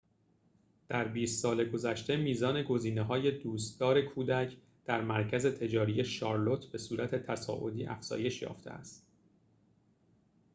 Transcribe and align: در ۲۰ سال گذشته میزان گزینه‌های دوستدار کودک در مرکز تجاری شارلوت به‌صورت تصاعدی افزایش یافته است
در 0.87 1.07
۲۰ 1.07 1.25
سال 1.25 1.65
گذشته 1.69 2.17
میزان 2.17 2.63
گزینه‌های 2.63 3.31
دوستدار 3.31 4.01
کودک 4.01 4.57
در 4.85 5.01
مرکز 5.01 5.45
تجاری 5.45 6.03
شارلوت 6.05 6.65
به‌صورت 6.71 7.15
تصاعدی 7.15 7.85
افزایش 7.85 8.41
یافته 8.41 8.71
است 8.71 9.07